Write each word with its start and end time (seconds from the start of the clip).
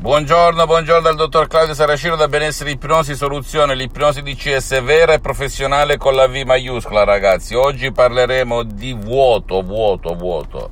Buongiorno, 0.00 0.64
buongiorno 0.64 1.02
dal 1.02 1.16
dottor 1.16 1.48
Claudio 1.48 1.74
Saracino 1.74 2.14
da 2.14 2.28
Benessere 2.28 2.70
Ipnosi 2.70 3.16
Soluzione, 3.16 3.74
l'ipnosi 3.74 4.22
DCS 4.22 4.80
vera 4.80 5.14
e 5.14 5.18
professionale 5.18 5.96
con 5.96 6.14
la 6.14 6.28
V 6.28 6.36
maiuscola 6.46 7.02
ragazzi. 7.02 7.56
Oggi 7.56 7.90
parleremo 7.90 8.62
di 8.62 8.94
vuoto, 8.94 9.60
vuoto, 9.62 10.14
vuoto. 10.14 10.70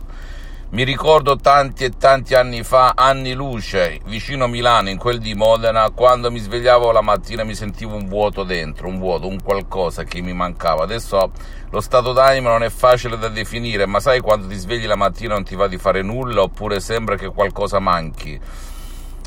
Mi 0.71 0.85
ricordo 0.85 1.35
tanti 1.35 1.83
e 1.83 1.91
tanti 1.99 2.37
anni 2.37 2.63
fa, 2.63 2.93
anni 2.95 3.33
luce, 3.33 3.99
vicino 4.05 4.47
Milano, 4.47 4.91
in 4.91 4.97
quel 4.97 5.19
di 5.19 5.35
Modena, 5.35 5.91
quando 5.91 6.31
mi 6.31 6.39
svegliavo 6.39 6.93
la 6.93 7.01
mattina 7.01 7.43
mi 7.43 7.57
sentivo 7.57 7.97
un 7.97 8.07
vuoto 8.07 8.45
dentro, 8.45 8.87
un 8.87 9.01
vuoto, 9.01 9.27
un 9.27 9.43
qualcosa 9.43 10.05
che 10.05 10.21
mi 10.21 10.35
mancava. 10.35 10.85
Adesso 10.85 11.33
lo 11.71 11.81
stato 11.81 12.13
d'animo 12.13 12.51
non 12.51 12.63
è 12.63 12.71
facile 12.71 13.19
da 13.19 13.29
definire, 13.29 13.87
ma 13.87 13.99
sai 13.99 14.21
quando 14.21 14.47
ti 14.47 14.55
svegli 14.55 14.87
la 14.87 14.95
mattina 14.95 15.35
non 15.35 15.43
ti 15.43 15.57
va 15.57 15.67
di 15.67 15.79
fare 15.79 16.03
nulla 16.03 16.43
oppure 16.43 16.79
sembra 16.79 17.17
che 17.17 17.27
qualcosa 17.27 17.81
manchi 17.81 18.41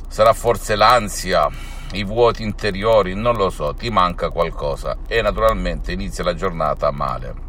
sarà 0.09 0.33
forse 0.33 0.75
l'ansia, 0.75 1.47
i 1.93 2.03
vuoti 2.03 2.43
interiori, 2.43 3.13
non 3.13 3.35
lo 3.35 3.49
so, 3.49 3.73
ti 3.73 3.89
manca 3.89 4.29
qualcosa 4.29 4.97
e 5.07 5.21
naturalmente 5.21 5.91
inizia 5.91 6.23
la 6.23 6.33
giornata 6.33 6.91
male. 6.91 7.47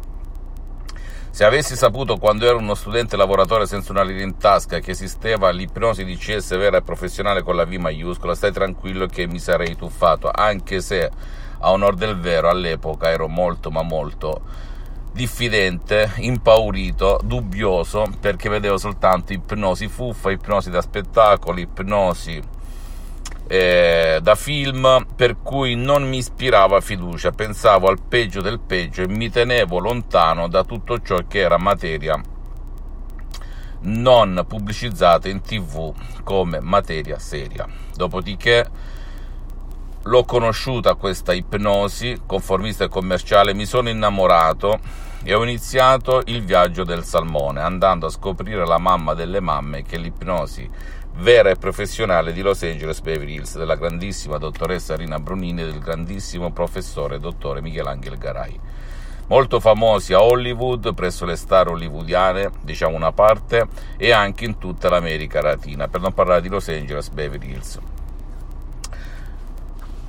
Se 1.31 1.45
avessi 1.45 1.75
saputo 1.75 2.17
quando 2.17 2.45
ero 2.45 2.57
uno 2.57 2.75
studente 2.75 3.15
lavoratore 3.15 3.65
senza 3.65 3.91
una 3.91 4.03
lira 4.03 4.21
in 4.21 4.37
tasca 4.37 4.79
che 4.79 4.91
esisteva 4.91 5.49
l'ipnosi 5.49 6.03
di 6.03 6.17
CS 6.17 6.57
vera 6.57 6.77
e 6.77 6.81
professionale 6.81 7.41
con 7.41 7.55
la 7.55 7.65
V 7.65 7.73
maiuscola, 7.73 8.35
stai 8.35 8.51
tranquillo 8.51 9.05
che 9.05 9.27
mi 9.27 9.39
sarei 9.39 9.75
tuffato, 9.75 10.29
anche 10.31 10.81
se 10.81 11.09
a 11.59 11.71
onor 11.71 11.95
del 11.95 12.19
vero 12.19 12.49
all'epoca 12.49 13.09
ero 13.09 13.27
molto 13.27 13.71
ma 13.71 13.81
molto 13.81 14.69
diffidente, 15.11 16.11
impaurito, 16.17 17.19
dubbioso, 17.23 18.05
perché 18.19 18.49
vedevo 18.49 18.77
soltanto 18.77 19.33
ipnosi 19.33 19.87
fuffa, 19.87 20.31
ipnosi 20.31 20.69
da 20.69 20.81
spettacolo, 20.81 21.59
ipnosi 21.59 22.41
eh, 23.47 24.19
da 24.21 24.35
film, 24.35 25.05
per 25.15 25.41
cui 25.41 25.75
non 25.75 26.07
mi 26.07 26.17
ispirava 26.17 26.79
fiducia, 26.79 27.31
pensavo 27.31 27.89
al 27.89 28.01
peggio 28.01 28.41
del 28.41 28.59
peggio 28.59 29.01
e 29.01 29.07
mi 29.07 29.29
tenevo 29.29 29.79
lontano 29.79 30.47
da 30.47 30.63
tutto 30.63 31.01
ciò 31.01 31.17
che 31.27 31.39
era 31.39 31.57
materia 31.57 32.21
non 33.83 34.45
pubblicizzata 34.47 35.27
in 35.27 35.41
tv 35.41 35.93
come 36.23 36.59
materia 36.59 37.17
seria. 37.19 37.67
Dopodiché 37.95 38.65
l'ho 40.03 40.23
conosciuta 40.23 40.95
questa 40.95 41.33
ipnosi 41.33 42.21
conformista 42.25 42.85
e 42.85 42.89
commerciale, 42.89 43.53
mi 43.53 43.65
sono 43.65 43.89
innamorato 43.89 44.79
e 45.23 45.33
ho 45.33 45.43
iniziato 45.43 46.21
il 46.25 46.43
viaggio 46.43 46.83
del 46.83 47.03
salmone, 47.03 47.61
andando 47.61 48.07
a 48.07 48.09
scoprire 48.09 48.65
la 48.65 48.77
mamma 48.77 49.13
delle 49.13 49.39
mamme 49.39 49.83
che 49.83 49.97
l'ipnosi 49.97 50.69
vera 51.17 51.49
e 51.49 51.55
professionale 51.55 52.33
di 52.33 52.41
Los 52.41 52.63
Angeles 52.63 53.01
Beverly 53.01 53.35
Hills 53.35 53.57
della 53.57 53.75
grandissima 53.75 54.37
dottoressa 54.37 54.95
Rina 54.95 55.19
Brunini 55.19 55.61
e 55.61 55.65
del 55.65 55.79
grandissimo 55.79 56.51
professore 56.51 57.19
dottore 57.19 57.61
Michelangelo 57.61 58.17
Garai. 58.17 58.59
Molto 59.27 59.59
famosi 59.59 60.13
a 60.13 60.21
Hollywood, 60.21 60.93
presso 60.93 61.25
le 61.25 61.35
star 61.35 61.69
hollywoodiane, 61.69 62.49
diciamo 62.61 62.95
una 62.95 63.13
parte, 63.13 63.67
e 63.95 64.11
anche 64.11 64.43
in 64.43 64.57
tutta 64.57 64.89
l'America 64.89 65.41
Latina, 65.41 65.87
per 65.87 66.01
non 66.01 66.13
parlare 66.13 66.41
di 66.41 66.49
Los 66.49 66.67
Angeles 66.67 67.09
Beverly 67.09 67.51
Hills. 67.51 67.79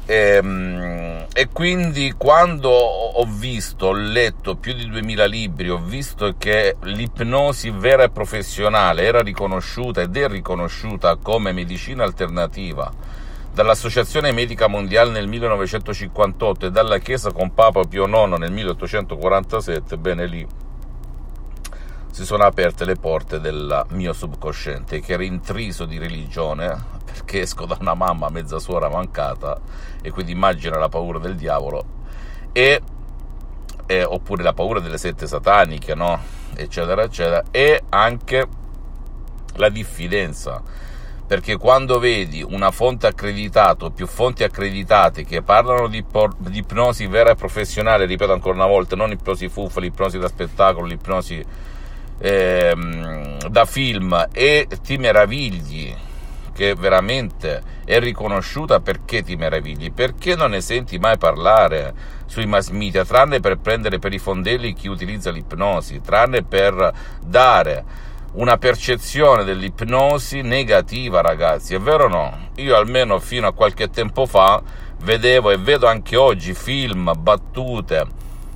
E, 0.04 0.14
ehm, 0.14 1.26
e, 1.32 1.48
quindi 1.52 2.14
quando 2.16 2.70
ho 2.70 3.24
visto, 3.24 3.86
ho 3.86 3.92
letto 3.92 4.56
più 4.56 4.74
di 4.74 4.88
2000 4.88 5.24
libri, 5.26 5.70
ho 5.70 5.78
visto 5.78 6.34
che 6.36 6.76
l'ipnosi 6.82 7.70
vera 7.70 8.04
e 8.04 8.10
professionale 8.10 9.04
era 9.04 9.20
riconosciuta 9.20 10.00
ed 10.02 10.16
è 10.16 10.28
riconosciuta 10.28 11.16
come 11.16 11.52
medicina 11.52 12.04
alternativa 12.04 12.92
dall'Associazione 13.52 14.32
Medica 14.32 14.66
Mondiale 14.66 15.10
nel 15.10 15.28
1958 15.28 16.66
e 16.66 16.70
dalla 16.70 16.98
Chiesa 16.98 17.32
con 17.32 17.52
Papa 17.52 17.84
Pio 17.84 18.06
IX 18.06 18.38
nel 18.38 18.50
1847, 18.50 19.98
bene 19.98 20.26
lì 20.26 20.61
si 22.12 22.26
sono 22.26 22.44
aperte 22.44 22.84
le 22.84 22.96
porte 22.96 23.40
del 23.40 23.86
mio 23.92 24.12
subconsciente 24.12 25.00
che 25.00 25.14
era 25.14 25.24
intriso 25.24 25.86
di 25.86 25.96
religione 25.96 26.78
perché 27.02 27.40
esco 27.40 27.64
da 27.64 27.78
una 27.80 27.94
mamma 27.94 28.28
mezza 28.28 28.58
suora 28.58 28.90
mancata 28.90 29.58
e 30.02 30.10
quindi 30.10 30.32
immagina 30.32 30.76
la 30.76 30.90
paura 30.90 31.18
del 31.18 31.36
diavolo 31.36 31.84
e, 32.52 32.82
e 33.86 34.04
oppure 34.04 34.42
la 34.42 34.52
paura 34.52 34.78
delle 34.80 34.98
sette 34.98 35.26
sataniche 35.26 35.94
no? 35.94 36.20
eccetera 36.54 37.02
eccetera 37.02 37.44
e 37.50 37.82
anche 37.88 38.46
la 39.54 39.70
diffidenza 39.70 40.62
perché 41.26 41.56
quando 41.56 41.98
vedi 41.98 42.42
una 42.46 42.70
fonte 42.70 43.06
accreditata 43.06 43.86
o 43.86 43.90
più 43.90 44.06
fonti 44.06 44.44
accreditate 44.44 45.24
che 45.24 45.40
parlano 45.40 45.88
di, 45.88 46.02
por- 46.02 46.36
di 46.36 46.58
ipnosi 46.58 47.06
vera 47.06 47.30
e 47.30 47.36
professionale, 47.36 48.04
ripeto 48.04 48.34
ancora 48.34 48.56
una 48.56 48.66
volta, 48.66 48.96
non 48.96 49.12
ipnosi 49.12 49.48
fuffa, 49.48 49.80
l'ipnosi 49.80 50.18
da 50.18 50.28
spettacolo, 50.28 50.84
l'ipnosi 50.84 51.42
ehm, 52.22 53.48
da 53.48 53.64
film 53.64 54.28
e 54.32 54.68
ti 54.82 54.96
meravigli 54.96 55.94
che 56.54 56.74
veramente 56.74 57.62
è 57.84 57.98
riconosciuta 57.98 58.80
perché 58.80 59.22
ti 59.22 59.36
meravigli, 59.36 59.92
perché 59.92 60.36
non 60.36 60.50
ne 60.50 60.60
senti 60.60 60.98
mai 60.98 61.18
parlare 61.18 62.20
sui 62.26 62.46
mass 62.46 62.68
media, 62.68 63.04
tranne 63.04 63.40
per 63.40 63.58
prendere 63.58 63.98
per 63.98 64.12
i 64.12 64.18
fondelli 64.18 64.74
chi 64.74 64.86
utilizza 64.86 65.30
l'ipnosi, 65.30 66.00
tranne 66.00 66.42
per 66.44 66.92
dare 67.24 67.84
una 68.34 68.56
percezione 68.56 69.44
dell'ipnosi 69.44 70.42
negativa, 70.42 71.20
ragazzi, 71.20 71.74
è 71.74 71.80
vero 71.80 72.04
o 72.04 72.08
no? 72.08 72.48
Io 72.56 72.76
almeno 72.76 73.18
fino 73.18 73.48
a 73.48 73.52
qualche 73.52 73.90
tempo 73.90 74.26
fa 74.26 74.62
vedevo 75.02 75.50
e 75.50 75.58
vedo 75.58 75.86
anche 75.86 76.16
oggi 76.16 76.54
film, 76.54 77.12
battute, 77.18 78.06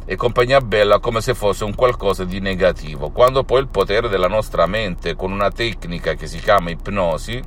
e 0.09 0.15
compagnia 0.15 0.61
bella 0.61 1.01
come 1.01 1.21
se 1.21 1.35
fosse 1.35 1.65
un 1.65 1.75
qualcosa 1.75 2.25
di 2.25 2.39
negativo, 2.39 3.11
quando 3.11 3.43
poi 3.43 3.61
il 3.61 3.69
potere 3.69 4.09
della 4.09 4.29
nostra 4.29 4.67
mente 4.67 5.17
con 5.17 5.33
una 5.33 5.51
tecnica 5.51 6.15
che 6.15 6.29
si 6.29 6.39
chiama 6.39 6.71
ipnosi, 6.71 7.43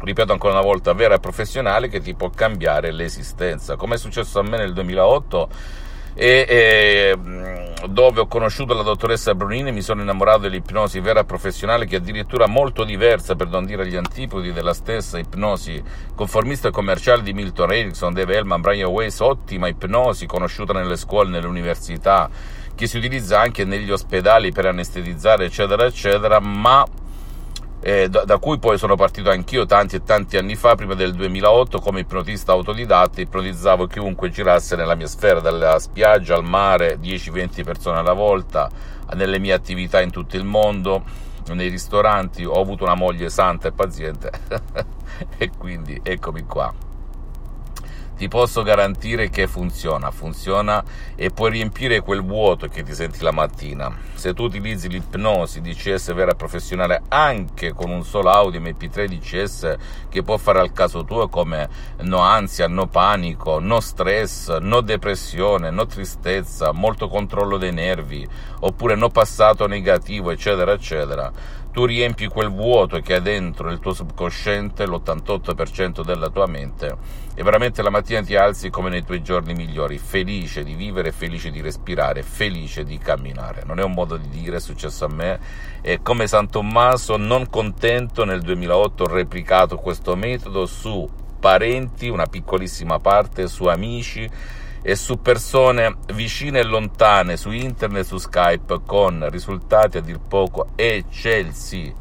ripeto 0.00 0.32
ancora 0.32 0.54
una 0.54 0.62
volta, 0.62 0.94
vera 0.94 1.16
e 1.16 1.20
professionale, 1.20 1.88
che 1.88 2.00
ti 2.00 2.14
può 2.14 2.30
cambiare 2.30 2.92
l'esistenza, 2.92 3.76
come 3.76 3.96
è 3.96 3.98
successo 3.98 4.38
a 4.38 4.42
me 4.42 4.56
nel 4.56 4.72
2008 4.72 5.48
e, 6.18 6.46
e, 6.48 7.18
dove 7.88 8.20
ho 8.20 8.26
conosciuto 8.26 8.72
la 8.72 8.82
dottoressa 8.82 9.34
Brunini 9.34 9.70
mi 9.70 9.82
sono 9.82 10.00
innamorato 10.00 10.40
dell'ipnosi 10.40 10.98
vera 11.00 11.24
professionale 11.24 11.84
che 11.84 11.96
è 11.96 11.98
addirittura 11.98 12.46
molto 12.46 12.84
diversa 12.84 13.34
per 13.34 13.48
non 13.48 13.66
dire 13.66 13.86
gli 13.86 13.96
antipodi 13.96 14.50
della 14.50 14.72
stessa 14.72 15.18
ipnosi 15.18 15.82
conformista 16.14 16.68
e 16.68 16.70
commerciale 16.70 17.22
di 17.22 17.34
Milton 17.34 17.72
Erickson, 17.72 18.14
Dave 18.14 18.34
Hellman, 18.34 18.62
Brian 18.62 18.90
Weiss, 18.90 19.20
ottima 19.20 19.68
ipnosi 19.68 20.24
conosciuta 20.24 20.72
nelle 20.72 20.96
scuole, 20.96 21.28
nelle 21.28 21.46
università 21.46 22.30
che 22.74 22.86
si 22.86 22.96
utilizza 22.96 23.38
anche 23.38 23.64
negli 23.64 23.90
ospedali 23.90 24.52
per 24.52 24.66
anestetizzare 24.66 25.44
eccetera 25.44 25.84
eccetera 25.84 26.40
ma 26.40 26.84
eh, 27.86 28.08
da, 28.08 28.24
da, 28.24 28.38
cui 28.38 28.58
poi 28.58 28.78
sono 28.78 28.96
partito 28.96 29.30
anch'io 29.30 29.64
tanti 29.64 29.94
e 29.94 30.02
tanti 30.02 30.36
anni 30.36 30.56
fa, 30.56 30.74
prima 30.74 30.94
del 30.94 31.14
2008, 31.14 31.78
come 31.78 32.00
ipnotista 32.00 32.50
autodidatta, 32.50 33.20
ipnotizzavo 33.20 33.86
chiunque 33.86 34.28
girasse 34.28 34.74
nella 34.74 34.96
mia 34.96 35.06
sfera, 35.06 35.38
dalla 35.38 35.78
spiaggia 35.78 36.34
al 36.34 36.42
mare, 36.42 36.98
10-20 37.00 37.62
persone 37.62 37.98
alla 37.98 38.12
volta, 38.12 38.68
nelle 39.14 39.38
mie 39.38 39.52
attività 39.52 40.00
in 40.00 40.10
tutto 40.10 40.34
il 40.34 40.42
mondo, 40.42 41.04
nei 41.52 41.68
ristoranti, 41.68 42.44
ho 42.44 42.60
avuto 42.60 42.82
una 42.82 42.96
moglie 42.96 43.30
santa 43.30 43.68
e 43.68 43.72
paziente 43.72 44.32
e 45.38 45.50
quindi 45.56 46.00
eccomi 46.02 46.42
qua 46.42 46.85
ti 48.16 48.28
posso 48.28 48.62
garantire 48.62 49.28
che 49.28 49.46
funziona, 49.46 50.10
funziona 50.10 50.82
e 51.14 51.30
puoi 51.30 51.50
riempire 51.50 52.00
quel 52.00 52.22
vuoto 52.22 52.66
che 52.66 52.82
ti 52.82 52.94
senti 52.94 53.22
la 53.22 53.30
mattina. 53.30 53.94
Se 54.14 54.32
tu 54.32 54.44
utilizzi 54.44 54.88
l'ipnosi 54.88 55.60
DCS 55.60 56.14
vera 56.14 56.32
e 56.32 56.36
professionale 56.36 57.02
anche 57.08 57.72
con 57.74 57.90
un 57.90 58.04
solo 58.04 58.30
audio 58.30 58.60
MP3 58.60 59.06
DCS 59.06 59.76
che 60.08 60.22
può 60.22 60.38
fare 60.38 60.60
al 60.60 60.72
caso 60.72 61.04
tuo 61.04 61.28
come 61.28 61.68
no 62.00 62.20
ansia, 62.20 62.68
no 62.68 62.86
panico, 62.86 63.58
no 63.60 63.80
stress, 63.80 64.56
no 64.58 64.80
depressione, 64.80 65.70
no 65.70 65.86
tristezza, 65.86 66.72
molto 66.72 67.08
controllo 67.08 67.58
dei 67.58 67.72
nervi, 67.72 68.26
oppure 68.60 68.94
no 68.94 69.10
passato 69.10 69.66
negativo, 69.66 70.30
eccetera, 70.30 70.72
eccetera, 70.72 71.30
tu 71.76 71.84
riempi 71.84 72.26
quel 72.28 72.48
vuoto 72.48 73.00
che 73.00 73.16
è 73.16 73.20
dentro 73.20 73.70
il 73.70 73.80
tuo 73.80 73.92
subconsciente, 73.92 74.86
l'88% 74.86 76.02
della 76.02 76.30
tua 76.30 76.46
mente, 76.46 76.96
e 77.34 77.42
veramente 77.42 77.82
la 77.82 77.90
mattina 77.90 78.22
ti 78.22 78.34
alzi 78.34 78.70
come 78.70 78.88
nei 78.88 79.04
tuoi 79.04 79.22
giorni 79.22 79.52
migliori, 79.52 79.98
felice 79.98 80.64
di 80.64 80.72
vivere, 80.72 81.12
felice 81.12 81.50
di 81.50 81.60
respirare, 81.60 82.22
felice 82.22 82.82
di 82.82 82.96
camminare. 82.96 83.64
Non 83.66 83.78
è 83.78 83.82
un 83.82 83.92
modo 83.92 84.16
di 84.16 84.30
dire, 84.30 84.56
è 84.56 84.60
successo 84.60 85.04
a 85.04 85.08
me, 85.12 85.38
e 85.82 86.00
come 86.00 86.26
San 86.26 86.48
Tommaso, 86.48 87.18
non 87.18 87.50
contento, 87.50 88.24
nel 88.24 88.40
2008 88.40 89.02
ho 89.04 89.08
replicato 89.08 89.76
questo 89.76 90.16
metodo 90.16 90.64
su 90.64 91.06
parenti, 91.38 92.08
una 92.08 92.24
piccolissima 92.24 93.00
parte, 93.00 93.48
su 93.48 93.66
amici, 93.66 94.26
e 94.88 94.94
su 94.94 95.20
persone 95.20 95.96
vicine 96.14 96.60
e 96.60 96.62
lontane 96.62 97.36
su 97.36 97.50
internet, 97.50 98.04
su 98.04 98.18
Skype, 98.18 98.82
con 98.86 99.26
risultati 99.30 99.96
a 99.96 100.00
dir 100.00 100.20
poco 100.20 100.68
eccelsi. 100.76 101.92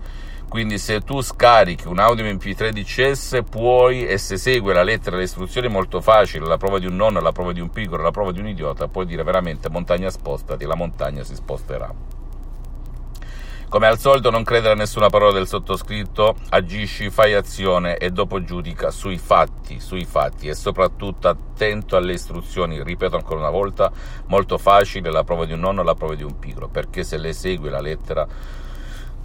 Quindi 0.48 0.78
se 0.78 1.02
tu 1.02 1.20
scarichi 1.22 1.88
un 1.88 1.98
audio 1.98 2.24
MP3 2.26 2.70
DCS 2.70 3.40
puoi, 3.50 4.06
e 4.06 4.20
se 4.20 4.38
segue 4.38 4.72
la 4.72 4.84
lettera 4.84 5.16
e 5.16 5.20
le 5.20 5.26
istruzioni 5.26 5.68
molto 5.68 6.00
facile, 6.00 6.46
la 6.46 6.58
prova 6.58 6.78
di 6.78 6.86
un 6.86 6.96
nonno, 6.96 7.20
la 7.22 7.32
prova 7.32 7.54
di 7.54 7.60
un 7.60 7.72
piccolo, 7.72 8.04
la 8.04 8.12
prova 8.12 8.32
di 8.32 8.40
un 8.40 8.50
idiota, 8.50 8.88
puoi 8.88 9.08
dire 9.08 9.24
veramente 9.24 9.68
montagna 9.68 10.12
spostati, 10.12 10.64
la 10.66 10.76
montagna 10.76 11.24
si 11.24 11.34
sposterà. 11.34 11.92
Come 13.75 13.88
al 13.88 14.00
solito 14.00 14.30
non 14.30 14.45
credere 14.45 14.72
a 14.72 14.77
nessuna 14.77 15.10
parola 15.10 15.33
del 15.33 15.48
sottoscritto, 15.48 16.38
agisci, 16.51 17.10
fai 17.10 17.33
azione 17.33 17.98
e 17.98 18.10
dopo 18.10 18.42
giudica 18.42 18.89
sui 18.89 19.18
fatti, 19.18 19.81
sui 19.81 20.06
fatti. 20.06 20.48
E 20.48 20.56
soprattutto 20.56 21.27
attento 21.27 21.98
alle 21.98 22.13
istruzioni, 22.13 22.81
ripeto 22.81 23.18
ancora 23.18 23.42
una 23.42 23.50
volta, 23.50 23.92
molto 24.27 24.57
facile 24.57 25.12
la 25.12 25.25
prova 25.25 25.44
di 25.44 25.51
un 25.51 25.60
nonno, 25.60 25.83
la 25.83 25.94
prova 25.94 26.16
di 26.16 26.24
un 26.24 26.39
pigro, 26.39 26.69
perché 26.69 27.04
se 27.04 27.18
le 27.18 27.33
segui 27.33 27.69
la 27.69 27.81
lettera 27.81 28.25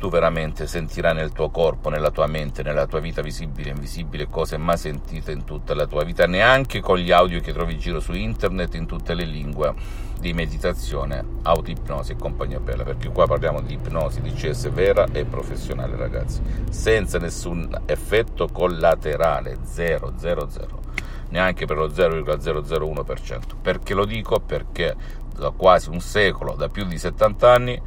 tu 0.01 0.09
veramente 0.09 0.67
sentirai 0.67 1.13
nel 1.15 1.31
tuo 1.31 1.51
corpo, 1.51 1.91
nella 1.91 2.11
tua 2.11 2.27
mente, 2.27 2.63
nella 2.63 2.87
tua 2.87 3.01
vita 3.01 3.21
visibile 3.21 3.69
e 3.69 3.73
invisibile 3.75 4.29
cose 4.31 4.57
mai 4.57 4.79
sentite 4.79 5.31
in 5.31 5.45
tutta 5.45 5.75
la 5.75 5.87
tua 5.87 6.05
vita, 6.05 6.27
neanche 6.27 6.81
con 6.81 6.97
gli 6.97 7.13
audio 7.13 7.39
che 7.41 7.53
trovi 7.53 7.75
in 7.75 7.81
giro 7.81 8.01
su 8.01 8.15
internet 8.15 8.75
in 8.77 8.87
tutte 8.87 9.13
le 9.13 9.25
lingue 9.25 9.75
di 10.19 10.33
meditazione, 10.33 11.23
autoipnosi 11.43 12.13
e 12.13 12.17
compagnia 12.17 12.61
bella, 12.61 12.83
perché 12.83 13.11
qua 13.11 13.27
parliamo 13.27 13.61
di 13.61 13.75
ipnosi 13.75 14.23
di 14.23 14.33
CS 14.33 14.71
vera 14.71 15.07
e 15.13 15.27
professionale, 15.27 15.97
ragazzi, 15.97 16.41
senza 16.71 17.19
nessun 17.19 17.83
effetto 17.85 18.49
collaterale, 18.51 19.59
0, 19.63 20.15
0, 20.17 20.49
0 20.49 20.81
neanche 21.29 21.67
per 21.67 21.77
lo 21.77 21.89
0,001%. 21.89 23.41
Perché 23.61 23.93
lo 23.93 24.07
dico? 24.07 24.41
Perché 24.41 24.97
da 25.37 25.51
quasi 25.51 25.91
un 25.91 26.01
secolo, 26.01 26.55
da 26.55 26.69
più 26.69 26.85
di 26.85 26.97
70 26.97 27.53
anni, 27.53 27.81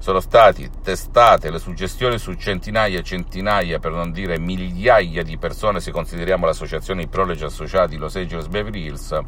sono 0.00 0.20
state 0.20 0.70
testate 0.82 1.50
le 1.50 1.58
suggestioni 1.58 2.18
su 2.18 2.34
centinaia 2.34 3.00
e 3.00 3.02
centinaia, 3.02 3.78
per 3.78 3.92
non 3.92 4.12
dire 4.12 4.38
migliaia 4.38 5.22
di 5.22 5.36
persone, 5.38 5.80
se 5.80 5.90
consideriamo 5.90 6.46
l'associazione 6.46 7.08
Prolegi 7.08 7.44
Associati 7.44 7.96
Los 7.96 8.16
Angeles 8.16 8.46
Beverly 8.46 8.84
Hills, 8.84 9.18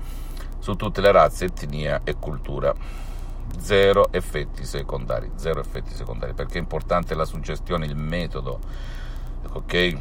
su 0.59 0.75
tutte 0.75 1.01
le 1.01 1.13
razze, 1.13 1.47
etnie 1.47 2.01
e 2.05 2.15
cultura. 2.15 2.75
Zero 3.59 4.13
effetti 4.13 4.65
secondari, 4.65 5.33
zero 5.35 5.61
effetti 5.61 5.93
secondari, 5.93 6.35
perché 6.35 6.59
è 6.59 6.61
importante 6.61 7.15
la 7.15 7.25
suggestione, 7.25 7.85
il 7.87 7.97
metodo, 7.97 8.61
ok? 9.53 9.97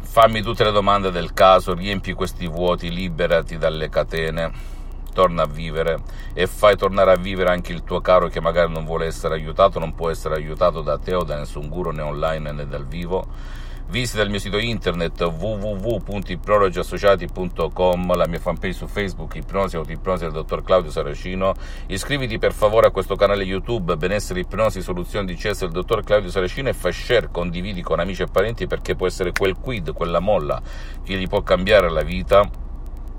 Fammi 0.00 0.40
tutte 0.40 0.64
le 0.64 0.72
domande 0.72 1.10
del 1.10 1.34
caso, 1.34 1.74
riempi 1.74 2.14
questi 2.14 2.48
vuoti, 2.48 2.90
liberati 2.90 3.58
dalle 3.58 3.90
catene 3.90 4.78
torna 5.10 5.42
a 5.42 5.46
vivere 5.46 5.98
e 6.32 6.46
fai 6.46 6.76
tornare 6.76 7.12
a 7.12 7.16
vivere 7.16 7.50
anche 7.50 7.72
il 7.72 7.84
tuo 7.84 8.00
caro 8.00 8.28
che 8.28 8.40
magari 8.40 8.72
non 8.72 8.84
vuole 8.84 9.06
essere 9.06 9.34
aiutato, 9.34 9.78
non 9.78 9.94
può 9.94 10.10
essere 10.10 10.36
aiutato 10.36 10.80
da 10.80 10.98
te 10.98 11.14
o 11.14 11.24
da 11.24 11.36
nessun 11.36 11.68
guru 11.68 11.90
né 11.90 12.02
online 12.02 12.52
né 12.52 12.66
dal 12.66 12.86
vivo. 12.86 13.58
Visita 13.90 14.22
il 14.22 14.30
mio 14.30 14.38
sito 14.38 14.56
internet 14.56 15.20
www.iprologiassociati.com, 15.20 18.14
la 18.14 18.28
mia 18.28 18.38
fanpage 18.38 18.74
su 18.74 18.86
Facebook, 18.86 19.34
Ipnosi 19.34 19.74
Autoipnosi 19.74 20.22
del 20.22 20.32
dottor 20.32 20.62
Claudio 20.62 20.92
Saracino. 20.92 21.54
Iscriviti 21.88 22.38
per 22.38 22.52
favore 22.52 22.86
a 22.86 22.92
questo 22.92 23.16
canale 23.16 23.42
YouTube, 23.42 23.96
Benessere 23.96 24.38
Ipnosi 24.40 24.80
Soluzioni 24.80 25.26
di 25.26 25.34
CS 25.34 25.62
del 25.62 25.72
dottor 25.72 26.04
Claudio 26.04 26.30
Saracino 26.30 26.68
e 26.68 26.72
fai 26.72 26.92
share, 26.92 27.30
condividi 27.32 27.82
con 27.82 27.98
amici 27.98 28.22
e 28.22 28.26
parenti 28.26 28.68
perché 28.68 28.94
può 28.94 29.08
essere 29.08 29.32
quel 29.32 29.56
quid, 29.56 29.92
quella 29.92 30.20
molla 30.20 30.62
che 31.02 31.16
gli 31.16 31.26
può 31.26 31.42
cambiare 31.42 31.90
la 31.90 32.02
vita 32.02 32.48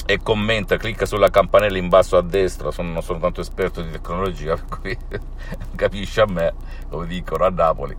e 0.06 0.19
commenta, 0.21 0.77
clicca 0.77 1.06
sulla 1.06 1.30
campanella 1.30 1.77
in 1.77 1.88
basso 1.88 2.18
a 2.18 2.21
destra, 2.21 2.71
sono, 2.71 2.92
non 2.92 3.01
sono 3.01 3.19
tanto 3.19 3.42
esperto 3.42 3.81
di 3.81 3.92
tecnologia, 3.92 4.56
per 4.68 4.80
cui 4.80 4.98
capisci 5.75 6.19
a 6.19 6.25
me, 6.25 6.53
come 6.89 7.07
dicono 7.07 7.45
a 7.45 7.50
Napoli, 7.50 7.95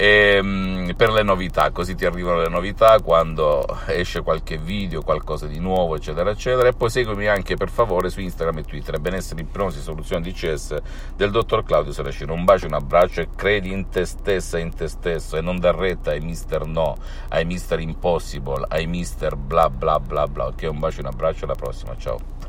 e, 0.00 0.36
ehm, 0.36 0.94
per 0.94 1.10
le 1.10 1.24
novità, 1.24 1.72
così 1.72 1.96
ti 1.96 2.04
arrivano 2.04 2.38
le 2.40 2.48
novità 2.48 3.00
quando 3.02 3.66
esce 3.86 4.22
qualche 4.22 4.56
video, 4.56 5.02
qualcosa 5.02 5.48
di 5.48 5.58
nuovo, 5.58 5.96
eccetera, 5.96 6.30
eccetera, 6.30 6.68
e 6.68 6.72
poi 6.72 6.88
seguimi 6.88 7.26
anche 7.26 7.56
per 7.56 7.68
favore 7.68 8.08
su 8.08 8.20
Instagram 8.20 8.58
e 8.58 8.62
Twitter, 8.62 9.00
benessere 9.00 9.40
ipnosi, 9.40 9.80
soluzione 9.80 10.22
di 10.22 10.32
CS 10.32 10.76
del 11.16 11.32
dottor 11.32 11.64
Claudio 11.64 11.90
Saracino, 11.90 12.32
un 12.32 12.44
bacio, 12.44 12.66
un 12.66 12.74
abbraccio 12.74 13.22
e 13.22 13.28
credi 13.34 13.72
in 13.72 13.88
te 13.88 14.04
stessa 14.04 14.58
in 14.58 14.72
te 14.72 14.86
stesso 14.86 15.36
e 15.36 15.40
non 15.40 15.58
dar 15.58 15.74
retta 15.74 16.12
ai 16.12 16.20
mister 16.20 16.64
no, 16.64 16.96
ai 17.30 17.44
mister 17.44 17.80
impossible, 17.80 18.66
ai 18.68 18.86
mister 18.86 19.34
bla 19.34 19.68
bla 19.68 19.98
bla 19.98 20.28
bla, 20.28 20.46
ok, 20.46 20.68
un 20.70 20.78
bacio, 20.78 21.00
un 21.00 21.06
abbraccio, 21.06 21.44
alla 21.44 21.56
prossima, 21.56 21.96
ciao. 21.98 22.47